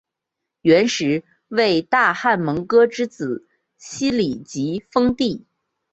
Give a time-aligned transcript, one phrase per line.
[0.63, 5.45] 元时为大汗蒙哥之子昔里吉封地。